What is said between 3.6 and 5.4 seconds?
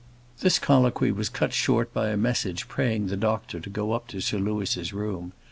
go up to Sir Louis's room.